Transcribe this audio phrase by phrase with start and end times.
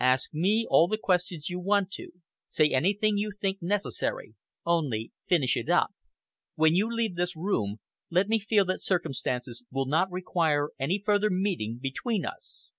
[0.00, 2.08] Ask me all the questions you want to
[2.48, 4.34] say anything you think necessary.
[4.64, 5.92] Only finish it up.
[6.54, 11.28] When you leave this room, let me feel that circumstances will not require any further
[11.28, 12.70] meeting between us."